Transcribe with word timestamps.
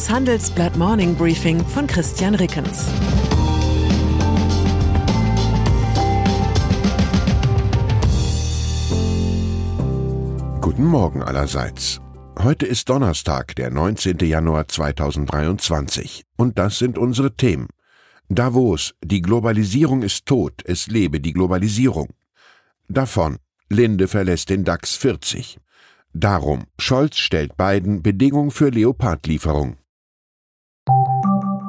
Das 0.00 0.08
Handelsblatt 0.08 0.78
Morning 0.78 1.14
Briefing 1.14 1.62
von 1.62 1.86
Christian 1.86 2.34
Rickens. 2.34 2.86
Guten 10.62 10.86
Morgen 10.86 11.22
allerseits. 11.22 12.00
Heute 12.38 12.64
ist 12.64 12.88
Donnerstag, 12.88 13.54
der 13.56 13.68
19. 13.68 14.16
Januar 14.20 14.68
2023. 14.68 16.24
Und 16.38 16.58
das 16.58 16.78
sind 16.78 16.96
unsere 16.96 17.36
Themen. 17.36 17.68
Davos, 18.30 18.94
die 19.04 19.20
Globalisierung 19.20 20.00
ist 20.00 20.24
tot, 20.24 20.62
es 20.64 20.86
lebe 20.86 21.20
die 21.20 21.34
Globalisierung. 21.34 22.08
Davon, 22.88 23.36
Linde 23.68 24.08
verlässt 24.08 24.48
den 24.48 24.64
DAX 24.64 24.94
40. 24.94 25.58
Darum, 26.14 26.64
Scholz 26.78 27.18
stellt 27.18 27.58
Biden 27.58 28.02
Bedingungen 28.02 28.50
für 28.50 28.70
Leopardlieferung. 28.70 29.76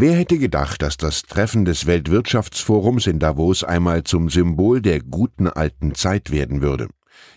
Wer 0.00 0.14
hätte 0.14 0.38
gedacht, 0.38 0.80
dass 0.82 0.96
das 0.96 1.22
Treffen 1.22 1.64
des 1.64 1.86
Weltwirtschaftsforums 1.86 3.08
in 3.08 3.18
Davos 3.18 3.64
einmal 3.64 4.04
zum 4.04 4.28
Symbol 4.28 4.80
der 4.80 5.00
guten 5.00 5.48
alten 5.48 5.96
Zeit 5.96 6.30
werden 6.30 6.62
würde? 6.62 6.86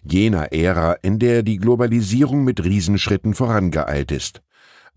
Jener 0.04 0.54
Ära, 0.54 0.94
in 1.02 1.18
der 1.18 1.42
die 1.42 1.58
Globalisierung 1.58 2.44
mit 2.44 2.64
Riesenschritten 2.64 3.34
vorangeeilt 3.34 4.12
ist. 4.12 4.44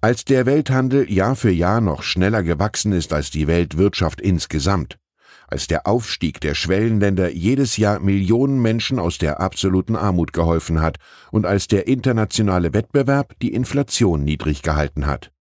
Als 0.03 0.27
der 0.27 0.45
Welthandel 0.45 1.11
Jahr 1.11 1.37
für 1.37 1.51
Jahr 1.51 1.81
noch 1.81 2.03
schneller 2.03 2.43
gewachsen 2.43 2.93
ist 2.93 3.15
als 3.15 3.31
die 3.31 3.47
Weltwirtschaft 3.47 4.21
insgesamt 4.21 4.99
als 5.47 5.67
der 5.67 5.87
Aufstieg 5.87 6.41
der 6.41 6.55
Schwellenländer 6.55 7.31
jedes 7.31 7.77
Jahr 7.77 8.01
Millionen 8.01 8.61
Menschen 8.61 8.99
aus 8.99 9.19
der 9.19 9.41
absoluten 9.41 9.95
Armut 9.95 10.33
geholfen 10.33 10.81
hat 10.81 10.99
und 11.31 11.47
als 11.47 11.69
der 11.69 11.87
internationale 11.87 12.73
Wettbewerb 12.75 13.35
die 13.41 13.53
Inflation 13.53 14.25
niedrig 14.25 14.63
gehalten 14.63 15.07
hat. 15.07 15.34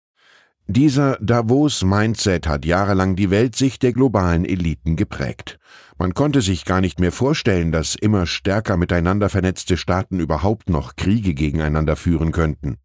Dieser 0.66 1.18
Davos-Mindset 1.20 2.46
hat 2.46 2.64
jahrelang 2.64 3.16
die 3.16 3.30
Weltsicht 3.30 3.82
der 3.82 3.92
globalen 3.92 4.44
Eliten 4.44 4.96
geprägt. 4.96 5.58
Man 5.98 6.14
konnte 6.14 6.40
sich 6.40 6.64
gar 6.64 6.80
nicht 6.80 6.98
mehr 7.00 7.12
vorstellen, 7.12 7.70
dass 7.70 7.94
immer 7.94 8.26
stärker 8.26 8.76
miteinander 8.76 9.28
vernetzte 9.28 9.76
Staaten 9.76 10.20
überhaupt 10.20 10.70
noch 10.70 10.96
Kriege 10.96 11.34
gegeneinander 11.34 11.96
führen 11.96 12.32
könnten. 12.32 12.78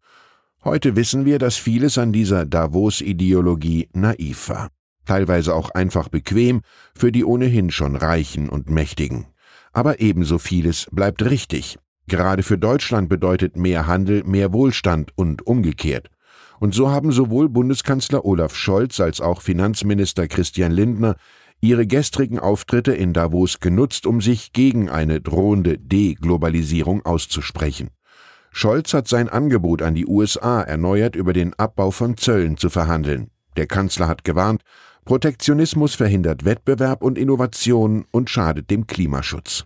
Heute 0.62 0.94
wissen 0.94 1.24
wir, 1.24 1.38
dass 1.38 1.56
vieles 1.56 1.96
an 1.96 2.12
dieser 2.12 2.44
Davos-Ideologie 2.44 3.88
naiv 3.92 4.50
war 4.50 4.70
teilweise 5.10 5.56
auch 5.56 5.70
einfach 5.70 6.08
bequem 6.08 6.62
für 6.94 7.10
die 7.10 7.24
ohnehin 7.24 7.72
schon 7.72 7.96
Reichen 7.96 8.48
und 8.48 8.70
Mächtigen. 8.70 9.26
Aber 9.72 10.00
ebenso 10.00 10.38
vieles 10.38 10.86
bleibt 10.92 11.24
richtig. 11.24 11.80
Gerade 12.06 12.44
für 12.44 12.58
Deutschland 12.58 13.08
bedeutet 13.08 13.56
mehr 13.56 13.88
Handel 13.88 14.22
mehr 14.22 14.52
Wohlstand 14.52 15.10
und 15.16 15.44
umgekehrt. 15.44 16.10
Und 16.60 16.74
so 16.74 16.90
haben 16.90 17.10
sowohl 17.10 17.48
Bundeskanzler 17.48 18.24
Olaf 18.24 18.54
Scholz 18.54 19.00
als 19.00 19.22
auch 19.22 19.40
Finanzminister 19.40 20.28
Christian 20.28 20.70
Lindner 20.70 21.16
ihre 21.62 21.86
gestrigen 21.86 22.38
Auftritte 22.38 22.92
in 22.92 23.14
Davos 23.14 23.60
genutzt, 23.60 24.06
um 24.06 24.20
sich 24.20 24.52
gegen 24.52 24.90
eine 24.90 25.22
drohende 25.22 25.78
Deglobalisierung 25.78 27.04
auszusprechen. 27.04 27.88
Scholz 28.52 28.92
hat 28.92 29.08
sein 29.08 29.30
Angebot 29.30 29.80
an 29.80 29.94
die 29.94 30.06
USA 30.06 30.60
erneuert, 30.60 31.16
über 31.16 31.32
den 31.32 31.54
Abbau 31.54 31.90
von 31.90 32.18
Zöllen 32.18 32.58
zu 32.58 32.68
verhandeln. 32.68 33.30
Der 33.56 33.66
Kanzler 33.66 34.06
hat 34.06 34.24
gewarnt, 34.24 34.62
Protektionismus 35.06 35.94
verhindert 35.94 36.44
Wettbewerb 36.44 37.02
und 37.02 37.16
Innovation 37.16 38.04
und 38.10 38.28
schadet 38.28 38.70
dem 38.70 38.86
Klimaschutz. 38.86 39.64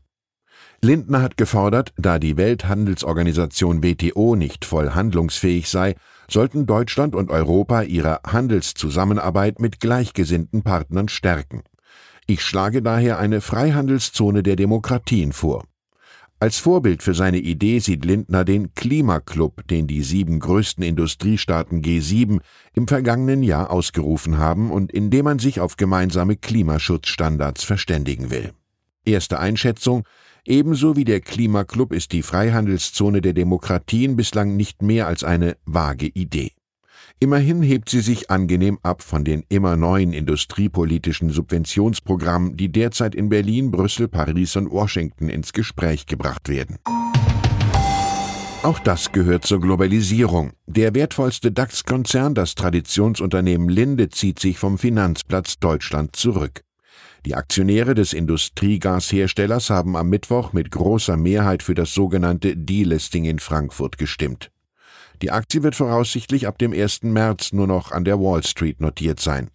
Lindner 0.81 1.23
hat 1.23 1.37
gefordert, 1.37 1.93
da 1.97 2.21
die 2.21 2.37
Welthandelsorganisation 2.37 3.83
WTO 3.83 4.37
nicht 4.37 4.65
voll 4.65 4.91
handlungsfähig 4.91 5.69
sei, 5.69 5.97
sollten 6.29 6.67
Deutschland 6.67 7.15
und 7.15 7.31
Europa 7.31 7.83
ihre 7.83 8.21
Handelszusammenarbeit 8.27 9.61
mit 9.61 9.81
gleichgesinnten 9.81 10.63
Partnern 10.63 11.09
stärken. 11.09 11.63
Ich 12.27 12.43
schlage 12.43 12.83
daher 12.83 13.19
eine 13.19 13.41
Freihandelszone 13.41 14.43
der 14.43 14.57
Demokratien 14.57 15.33
vor. 15.33 15.65
Als 16.41 16.59
Vorbild 16.59 17.03
für 17.03 17.15
seine 17.15 17.39
Idee 17.39 17.79
sieht 17.79 18.05
Lindner 18.05 18.45
den 18.45 18.75
Klimaclub, 18.75 19.67
den 19.69 19.87
die 19.87 20.03
sieben 20.03 20.41
größten 20.41 20.85
Industriestaaten 20.85 21.81
G7 21.81 22.41
im 22.75 22.89
vergangenen 22.89 23.43
Jahr 23.43 23.71
ausgerufen 23.71 24.39
haben 24.39 24.71
und 24.71 24.93
in 24.93 25.11
dem 25.11 25.25
man 25.25 25.39
sich 25.39 25.61
auf 25.61 25.77
gemeinsame 25.77 26.37
Klimaschutzstandards 26.37 27.65
verständigen 27.65 28.31
will. 28.31 28.53
Erste 29.05 29.39
Einschätzung 29.39 30.05
Ebenso 30.47 30.95
wie 30.95 31.05
der 31.05 31.21
Klimaclub 31.23 31.93
ist 31.93 32.13
die 32.13 32.21
Freihandelszone 32.21 33.23
der 33.23 33.33
Demokratien 33.33 34.15
bislang 34.15 34.57
nicht 34.57 34.83
mehr 34.83 35.07
als 35.07 35.25
eine 35.25 35.57
vage 35.65 36.07
Idee. 36.07 36.53
Immerhin 37.19 37.63
hebt 37.63 37.89
sie 37.89 38.01
sich 38.01 38.31
angenehm 38.31 38.79
ab 38.83 39.03
von 39.03 39.25
den 39.25 39.45
immer 39.49 39.77
neuen 39.77 40.13
industriepolitischen 40.13 41.31
Subventionsprogrammen, 41.31 42.59
die 42.59 42.71
derzeit 42.71 43.15
in 43.15 43.31
Berlin, 43.31 43.71
Brüssel, 43.71 44.09
Paris 44.09 44.57
und 44.57 44.71
Washington 44.71 45.31
ins 45.31 45.55
Gespräch 45.55 46.05
gebracht 46.05 46.51
werden. 46.51 46.77
Auch 48.63 48.79
das 48.79 49.13
gehört 49.13 49.47
zur 49.47 49.61
Globalisierung. 49.61 50.53
Der 50.67 50.95
wertvollste 50.95 51.53
DAX-Konzern, 51.53 52.35
das 52.35 52.55
Traditionsunternehmen 52.55 53.69
Linde, 53.69 54.11
zieht 54.11 54.41
sich 54.41 54.59
vom 54.59 54.77
Finanzplatz 54.77 55.59
Deutschland 55.59 56.17
zurück. 56.17 56.64
Die 57.27 57.35
Aktionäre 57.35 57.95
des 57.95 58.13
Industriegasherstellers 58.13 59.71
haben 59.71 59.97
am 59.97 60.11
Mittwoch 60.11 60.53
mit 60.53 60.71
großer 60.71 61.17
Mehrheit 61.17 61.63
für 61.63 61.75
das 61.75 61.95
sogenannte 61.95 62.55
Delisting 62.55 63.25
in 63.25 63.39
Frankfurt 63.39 63.97
gestimmt. 63.97 64.51
Die 65.23 65.31
Aktie 65.31 65.63
wird 65.63 65.75
voraussichtlich 65.75 66.47
ab 66.47 66.59
dem 66.59 66.75
1. 66.75 67.05
März 67.05 67.53
nur 67.55 67.67
noch 67.67 67.93
an 67.93 68.05
der 68.05 68.21
Wall 68.21 68.45
Street 68.45 68.83
notiert 68.83 69.21
sein. 69.21 69.51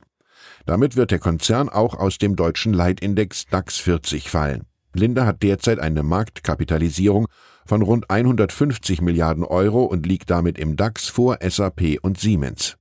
Damit 0.66 0.96
wird 0.96 1.12
der 1.12 1.19
Konzern 1.19 1.69
auch 1.69 1.94
aus 1.94 2.18
dem 2.18 2.35
deutschen 2.35 2.74
Leitindex 2.74 3.46
DAX 3.46 3.78
40 3.78 4.31
fallen. 4.31 4.63
Linde 4.94 5.28
hat 5.28 5.44
derzeit 5.44 5.78
eine 5.78 6.02
Marktkapitalisierung 6.02 7.28
von 7.68 7.84
rund 7.84 8.09
150 8.09 9.02
Milliarden 9.02 9.44
Euro 9.44 9.84
und 9.84 10.08
liegt 10.08 10.31
damit 10.31 10.58
im 10.58 10.75
DAX 10.75 11.08
vor 11.08 11.38
SAP 11.47 12.00
und 12.02 12.19
Siemens. 12.19 12.78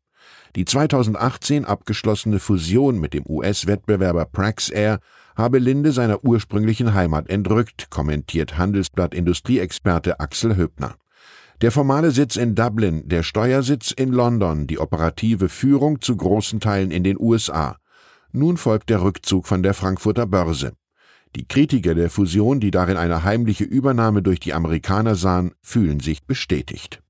Die 0.59 0.65
2018 0.65 1.65
abgeschlossene 1.65 2.41
Fusion 2.41 2.99
mit 2.99 3.15
dem 3.15 3.23
US-Wettbewerber 3.29 4.25
Praxair 4.25 4.99
habe 5.37 5.61
Linde 5.61 5.93
seiner 5.93 6.25
ursprünglichen 6.25 6.95
Heimat 6.95 7.31
entrückt, 7.31 7.91
kommentiert 7.91 8.59
Handelsblatt 8.59 9.15
Industrieexperte 9.15 10.19
Axel 10.19 10.57
Höbner. 10.57 10.97
Der 11.61 11.71
formale 11.71 12.11
Sitz 12.11 12.35
in 12.35 12.57
Dublin, 12.57 13.09
der 13.09 13.23
Steuersitz 13.23 13.93
in 13.93 14.11
London, 14.11 14.67
die 14.67 14.81
operative 14.81 15.49
Führung 15.49 16.01
zu 16.01 16.17
großen 16.17 16.59
Teilen 16.59 16.91
in 16.91 17.05
den 17.05 17.21
USA. 17.21 17.77
Nun 18.33 18.57
folgt 18.57 18.91
der 18.91 19.01
Rückzug 19.01 19.47
von 19.47 19.63
der 19.63 19.75
Frankfurter 19.75 20.27
Börse. 20.27 20.73
Die 21.37 21.47
Kritiker 21.47 21.95
der 21.95 22.11
Fusion, 22.11 22.59
die 22.59 22.73
darin 22.73 22.97
eine 22.97 23.23
heimliche 23.23 23.63
Übernahme 23.63 24.23
durch 24.23 24.41
die 24.41 24.55
Amerikaner 24.55 25.15
sahen, 25.15 25.53
fühlen 25.63 26.01
sich 26.01 26.27
bestätigt. 26.27 27.01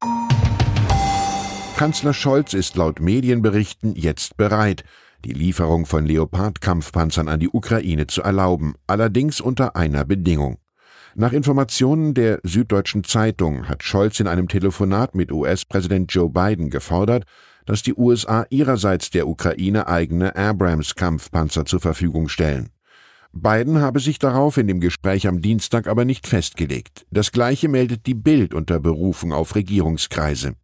Kanzler 1.78 2.12
Scholz 2.12 2.54
ist 2.54 2.75
laut 2.75 2.98
Medienberichten 2.98 3.94
jetzt 3.94 4.36
bereit, 4.36 4.82
die 5.25 5.32
Lieferung 5.32 5.86
von 5.86 6.04
Leopard-Kampfpanzern 6.06 7.28
an 7.28 7.38
die 7.38 7.50
Ukraine 7.50 8.08
zu 8.08 8.20
erlauben, 8.20 8.75
allerdings 8.88 9.40
unter 9.40 9.76
einer 9.76 10.04
Bedingung. 10.04 10.58
Nach 11.14 11.32
Informationen 11.32 12.14
der 12.14 12.40
Süddeutschen 12.42 13.04
Zeitung 13.04 13.69
hat 13.69 13.84
Scholz 13.84 14.19
in 14.19 14.26
einem 14.26 14.48
Telefonat 14.48 15.14
mit 15.14 15.30
US-Präsident 15.30 16.12
Joe 16.12 16.28
Biden 16.28 16.69
gefordert, 16.69 17.22
dass 17.64 17.84
die 17.84 17.94
USA 17.94 18.44
ihrerseits 18.50 19.10
der 19.10 19.28
Ukraine 19.28 19.86
eigene 19.86 20.34
Abrams-Kampfpanzer 20.34 21.64
zur 21.64 21.78
Verfügung 21.78 22.28
stellen. 22.28 22.70
Biden 23.30 23.78
habe 23.80 24.00
sich 24.00 24.19
darauf 24.19 24.56
in 24.56 24.66
dem 24.66 24.80
Gespräch 24.80 25.28
am 25.28 25.42
Dienstag 25.42 25.86
aber 25.86 26.04
nicht 26.04 26.26
festgelegt. 26.26 27.06
Das 27.12 27.30
gleiche 27.30 27.69
meldet 27.69 28.06
die 28.06 28.14
Bild 28.14 28.52
unter 28.52 28.80
Berufung 28.80 29.32
auf 29.32 29.54
Regierungskreise. 29.54 30.54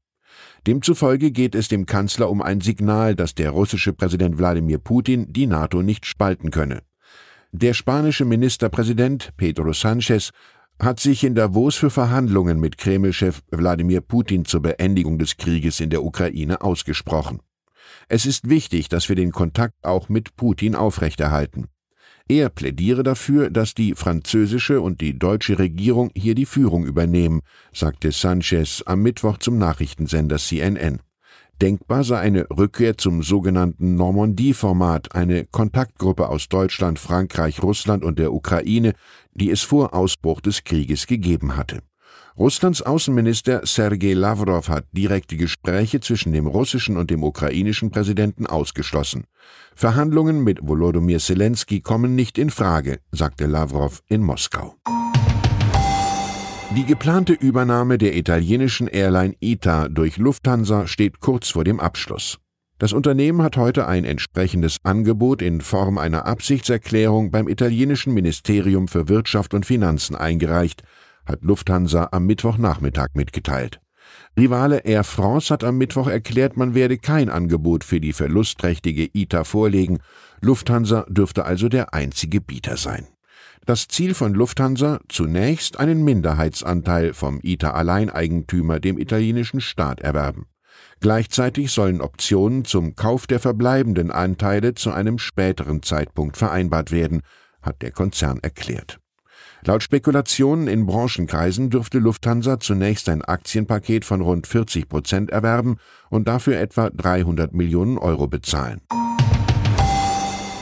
Demzufolge 0.66 1.30
geht 1.30 1.54
es 1.54 1.68
dem 1.68 1.86
Kanzler 1.86 2.30
um 2.30 2.42
ein 2.42 2.60
Signal, 2.60 3.14
dass 3.14 3.34
der 3.34 3.50
russische 3.50 3.92
Präsident 3.92 4.38
Wladimir 4.38 4.78
Putin 4.78 5.32
die 5.32 5.46
NATO 5.46 5.82
nicht 5.82 6.06
spalten 6.06 6.50
könne. 6.50 6.82
Der 7.52 7.74
spanische 7.74 8.24
Ministerpräsident 8.24 9.30
Pedro 9.36 9.70
Sánchez 9.70 10.30
hat 10.80 10.98
sich 10.98 11.22
in 11.22 11.34
Davos 11.34 11.76
für 11.76 11.90
Verhandlungen 11.90 12.58
mit 12.58 12.78
Kreml-Chef 12.78 13.42
Wladimir 13.50 14.00
Putin 14.00 14.44
zur 14.44 14.60
Beendigung 14.62 15.18
des 15.18 15.36
Krieges 15.36 15.80
in 15.80 15.90
der 15.90 16.02
Ukraine 16.02 16.62
ausgesprochen. 16.62 17.40
Es 18.08 18.26
ist 18.26 18.48
wichtig, 18.48 18.88
dass 18.88 19.08
wir 19.08 19.16
den 19.16 19.30
Kontakt 19.30 19.74
auch 19.82 20.08
mit 20.08 20.36
Putin 20.36 20.74
aufrechterhalten. 20.74 21.68
Er 22.28 22.48
plädiere 22.48 23.02
dafür, 23.02 23.50
dass 23.50 23.74
die 23.74 23.94
französische 23.94 24.80
und 24.80 25.02
die 25.02 25.18
deutsche 25.18 25.58
Regierung 25.58 26.10
hier 26.16 26.34
die 26.34 26.46
Führung 26.46 26.86
übernehmen, 26.86 27.42
sagte 27.72 28.12
Sanchez 28.12 28.82
am 28.86 29.02
Mittwoch 29.02 29.36
zum 29.36 29.58
Nachrichtensender 29.58 30.38
CNN. 30.38 31.00
Denkbar 31.60 32.02
sei 32.02 32.18
eine 32.18 32.48
Rückkehr 32.50 32.96
zum 32.96 33.22
sogenannten 33.22 33.94
Normandie-Format, 33.96 35.14
eine 35.14 35.44
Kontaktgruppe 35.44 36.28
aus 36.28 36.48
Deutschland, 36.48 36.98
Frankreich, 36.98 37.62
Russland 37.62 38.04
und 38.04 38.18
der 38.18 38.32
Ukraine, 38.32 38.94
die 39.34 39.50
es 39.50 39.62
vor 39.62 39.94
Ausbruch 39.94 40.40
des 40.40 40.64
Krieges 40.64 41.06
gegeben 41.06 41.56
hatte. 41.56 41.82
Russlands 42.36 42.82
Außenminister 42.82 43.60
Sergei 43.64 44.12
Lavrov 44.12 44.68
hat 44.68 44.86
direkte 44.90 45.36
Gespräche 45.36 46.00
zwischen 46.00 46.32
dem 46.32 46.48
russischen 46.48 46.96
und 46.96 47.08
dem 47.12 47.22
ukrainischen 47.22 47.92
Präsidenten 47.92 48.46
ausgeschlossen. 48.46 49.26
Verhandlungen 49.76 50.42
mit 50.42 50.58
Volodymyr 50.60 51.20
Zelensky 51.20 51.80
kommen 51.80 52.16
nicht 52.16 52.36
in 52.36 52.50
Frage, 52.50 52.98
sagte 53.12 53.46
Lavrov 53.46 54.02
in 54.08 54.20
Moskau. 54.20 54.74
Die 56.74 56.84
geplante 56.84 57.34
Übernahme 57.34 57.98
der 57.98 58.16
italienischen 58.16 58.88
Airline 58.88 59.36
ITA 59.38 59.88
durch 59.88 60.16
Lufthansa 60.16 60.88
steht 60.88 61.20
kurz 61.20 61.50
vor 61.50 61.62
dem 61.62 61.78
Abschluss. 61.78 62.40
Das 62.78 62.92
Unternehmen 62.92 63.42
hat 63.42 63.56
heute 63.56 63.86
ein 63.86 64.04
entsprechendes 64.04 64.78
Angebot 64.82 65.40
in 65.40 65.60
Form 65.60 65.98
einer 65.98 66.26
Absichtserklärung 66.26 67.30
beim 67.30 67.46
italienischen 67.46 68.12
Ministerium 68.12 68.88
für 68.88 69.08
Wirtschaft 69.08 69.54
und 69.54 69.64
Finanzen 69.64 70.16
eingereicht, 70.16 70.82
hat 71.26 71.42
Lufthansa 71.42 72.08
am 72.12 72.26
Mittwochnachmittag 72.26 73.08
mitgeteilt. 73.14 73.80
Rivale 74.38 74.84
Air 74.84 75.04
France 75.04 75.52
hat 75.52 75.64
am 75.64 75.78
Mittwoch 75.78 76.08
erklärt, 76.08 76.56
man 76.56 76.74
werde 76.74 76.98
kein 76.98 77.30
Angebot 77.30 77.84
für 77.84 78.00
die 78.00 78.12
verlustträchtige 78.12 79.08
ITA 79.12 79.44
vorlegen. 79.44 79.98
Lufthansa 80.40 81.06
dürfte 81.08 81.44
also 81.44 81.68
der 81.68 81.94
einzige 81.94 82.40
Bieter 82.40 82.76
sein. 82.76 83.06
Das 83.64 83.88
Ziel 83.88 84.12
von 84.12 84.34
Lufthansa 84.34 85.00
zunächst 85.08 85.78
einen 85.78 86.04
Minderheitsanteil 86.04 87.14
vom 87.14 87.40
ITA-Alleineigentümer, 87.42 88.78
dem 88.78 88.98
italienischen 88.98 89.60
Staat, 89.60 90.00
erwerben. 90.00 90.46
Gleichzeitig 91.00 91.70
sollen 91.70 92.00
Optionen 92.00 92.64
zum 92.64 92.94
Kauf 92.94 93.26
der 93.26 93.40
verbleibenden 93.40 94.10
Anteile 94.10 94.74
zu 94.74 94.90
einem 94.90 95.18
späteren 95.18 95.82
Zeitpunkt 95.82 96.36
vereinbart 96.36 96.90
werden, 96.90 97.22
hat 97.62 97.80
der 97.80 97.92
Konzern 97.92 98.38
erklärt. 98.42 99.00
Laut 99.66 99.82
Spekulationen 99.82 100.68
in 100.68 100.84
Branchenkreisen 100.84 101.70
dürfte 101.70 101.98
Lufthansa 101.98 102.60
zunächst 102.60 103.08
ein 103.08 103.22
Aktienpaket 103.22 104.04
von 104.04 104.20
rund 104.20 104.46
40 104.46 104.90
Prozent 104.90 105.30
erwerben 105.30 105.76
und 106.10 106.28
dafür 106.28 106.58
etwa 106.58 106.90
300 106.90 107.54
Millionen 107.54 107.96
Euro 107.96 108.26
bezahlen. 108.26 108.82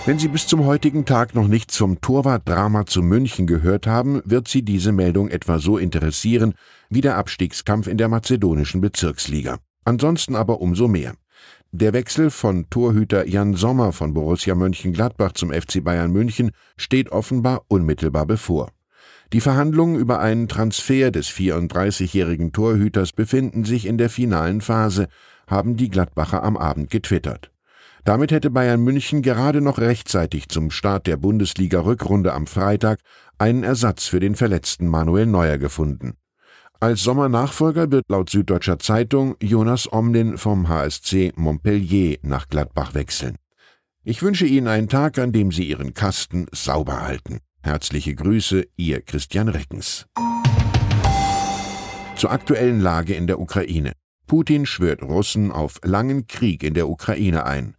Wenn 0.06 0.20
Sie 0.20 0.28
bis 0.28 0.46
zum 0.46 0.66
heutigen 0.66 1.04
Tag 1.04 1.34
noch 1.34 1.48
nichts 1.48 1.76
vom 1.76 2.00
Torwartdrama 2.00 2.86
zu 2.86 3.02
München 3.02 3.48
gehört 3.48 3.88
haben, 3.88 4.22
wird 4.24 4.46
Sie 4.46 4.62
diese 4.62 4.92
Meldung 4.92 5.28
etwa 5.28 5.58
so 5.58 5.78
interessieren 5.78 6.54
wie 6.88 7.00
der 7.00 7.16
Abstiegskampf 7.16 7.88
in 7.88 7.98
der 7.98 8.08
mazedonischen 8.08 8.80
Bezirksliga. 8.80 9.58
Ansonsten 9.84 10.36
aber 10.36 10.60
umso 10.60 10.86
mehr. 10.86 11.14
Der 11.72 11.92
Wechsel 11.92 12.30
von 12.30 12.68
Torhüter 12.70 13.26
Jan 13.26 13.54
Sommer 13.54 13.92
von 13.92 14.14
Borussia 14.14 14.54
Mönchengladbach 14.54 15.32
zum 15.32 15.52
FC 15.52 15.82
Bayern 15.82 16.12
München 16.12 16.52
steht 16.76 17.10
offenbar 17.10 17.62
unmittelbar 17.66 18.26
bevor. 18.26 18.70
Die 19.32 19.40
Verhandlungen 19.40 19.96
über 19.96 20.20
einen 20.20 20.46
Transfer 20.46 21.10
des 21.10 21.28
34-jährigen 21.28 22.52
Torhüters 22.52 23.12
befinden 23.12 23.64
sich 23.64 23.86
in 23.86 23.96
der 23.96 24.10
finalen 24.10 24.60
Phase, 24.60 25.08
haben 25.46 25.76
die 25.76 25.88
Gladbacher 25.88 26.42
am 26.42 26.58
Abend 26.58 26.90
getwittert. 26.90 27.50
Damit 28.04 28.30
hätte 28.30 28.50
Bayern 28.50 28.82
München 28.82 29.22
gerade 29.22 29.62
noch 29.62 29.78
rechtzeitig 29.78 30.48
zum 30.48 30.70
Start 30.70 31.06
der 31.06 31.16
Bundesliga-Rückrunde 31.16 32.34
am 32.34 32.46
Freitag 32.46 32.98
einen 33.38 33.62
Ersatz 33.62 34.06
für 34.06 34.20
den 34.20 34.34
verletzten 34.34 34.86
Manuel 34.86 35.26
Neuer 35.26 35.56
gefunden. 35.56 36.14
Als 36.78 37.02
Sommernachfolger 37.02 37.90
wird 37.90 38.04
laut 38.08 38.28
Süddeutscher 38.28 38.80
Zeitung 38.80 39.36
Jonas 39.40 39.90
Omlin 39.92 40.36
vom 40.36 40.68
HSC 40.68 41.32
Montpellier 41.36 42.18
nach 42.22 42.48
Gladbach 42.48 42.94
wechseln. 42.94 43.36
Ich 44.04 44.22
wünsche 44.22 44.46
Ihnen 44.46 44.66
einen 44.66 44.88
Tag, 44.88 45.18
an 45.18 45.32
dem 45.32 45.52
Sie 45.52 45.62
Ihren 45.62 45.94
Kasten 45.94 46.46
sauber 46.52 47.02
halten. 47.02 47.38
Herzliche 47.64 48.16
Grüße, 48.16 48.66
Ihr 48.76 49.02
Christian 49.02 49.48
Reckens. 49.48 50.06
Zur 52.16 52.32
aktuellen 52.32 52.80
Lage 52.80 53.14
in 53.14 53.28
der 53.28 53.38
Ukraine. 53.38 53.92
Putin 54.26 54.66
schwört 54.66 55.00
Russen 55.00 55.52
auf 55.52 55.78
langen 55.84 56.26
Krieg 56.26 56.64
in 56.64 56.74
der 56.74 56.88
Ukraine 56.88 57.46
ein. 57.46 57.76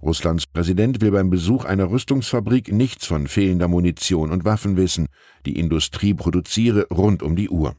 Russlands 0.00 0.46
Präsident 0.46 1.00
will 1.00 1.10
beim 1.10 1.30
Besuch 1.30 1.64
einer 1.64 1.90
Rüstungsfabrik 1.90 2.72
nichts 2.72 3.06
von 3.06 3.26
fehlender 3.26 3.66
Munition 3.66 4.30
und 4.30 4.44
Waffen 4.44 4.76
wissen. 4.76 5.08
Die 5.46 5.58
Industrie 5.58 6.14
produziere 6.14 6.86
rund 6.92 7.20
um 7.20 7.34
die 7.34 7.48
Uhr. 7.48 7.74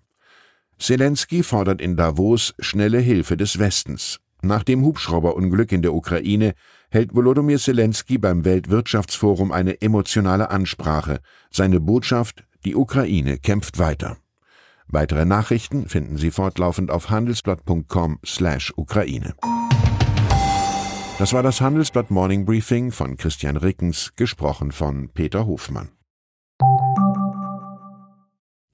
Zelensky 0.78 1.42
fordert 1.42 1.80
in 1.80 1.96
Davos 1.96 2.54
schnelle 2.60 3.00
Hilfe 3.00 3.38
des 3.38 3.60
Westens. 3.60 4.20
Nach 4.42 4.64
dem 4.64 4.84
Hubschrauberunglück 4.84 5.72
in 5.72 5.82
der 5.82 5.94
Ukraine 5.94 6.54
hält 6.96 7.14
Volodymyr 7.14 7.60
Zelensky 7.60 8.18
beim 8.18 8.44
Weltwirtschaftsforum 8.46 9.52
eine 9.52 9.82
emotionale 9.82 10.50
Ansprache. 10.50 11.20
Seine 11.52 11.80
Botschaft: 11.80 12.44
Die 12.64 12.76
Ukraine 12.76 13.38
kämpft 13.38 13.78
weiter. 13.78 14.18
Weitere 14.88 15.26
Nachrichten 15.26 15.88
finden 15.90 16.18
Sie 16.18 16.32
fortlaufend 16.32 16.90
auf 16.90 17.10
handelsblatt.com/ukraine. 17.10 19.36
Das 21.20 21.34
war 21.34 21.44
das 21.44 21.62
Handelsblatt 21.62 22.10
Morning 22.12 22.46
Briefing 22.46 22.92
von 22.92 23.16
Christian 23.18 23.58
Rickens, 23.58 24.14
gesprochen 24.16 24.72
von 24.72 25.10
Peter 25.14 25.46
Hofmann. 25.46 25.90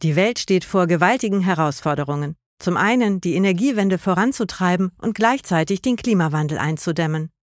Die 0.03 0.15
Welt 0.15 0.39
steht 0.39 0.65
vor 0.65 0.88
gewaltigen 0.88 1.41
Herausforderungen. 1.41 2.35
Zum 2.59 2.77
einen 2.77 3.19
die 3.21 3.35
Energiewende 3.35 3.97
voranzutreiben 3.97 4.91
und 5.00 5.15
gleichzeitig 5.15 5.81
den 5.81 5.95
Klimawandel 5.95 6.59
einzudämmen. 6.59 7.31